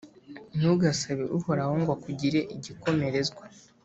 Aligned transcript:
Ntugasabe 0.57 1.23
Uhoraho 1.37 1.73
ngo 1.81 1.91
akugire 1.97 2.39
igikomerezwa, 2.55 3.43